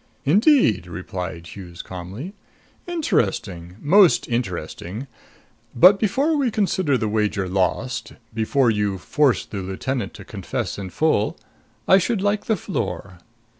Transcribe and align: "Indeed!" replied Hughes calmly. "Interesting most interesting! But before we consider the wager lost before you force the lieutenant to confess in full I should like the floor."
"Indeed!" 0.25 0.87
replied 0.87 1.45
Hughes 1.45 1.83
calmly. 1.83 2.33
"Interesting 2.87 3.75
most 3.79 4.27
interesting! 4.27 5.05
But 5.75 5.99
before 5.99 6.35
we 6.37 6.49
consider 6.49 6.97
the 6.97 7.07
wager 7.07 7.47
lost 7.47 8.13
before 8.33 8.71
you 8.71 8.97
force 8.97 9.45
the 9.45 9.61
lieutenant 9.61 10.15
to 10.15 10.25
confess 10.25 10.79
in 10.79 10.89
full 10.89 11.37
I 11.87 11.99
should 11.99 12.23
like 12.23 12.45
the 12.45 12.57
floor." 12.57 13.19